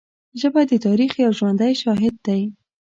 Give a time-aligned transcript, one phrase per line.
[0.39, 2.41] ژبه د تاریخ یو ژوندی شاهد دی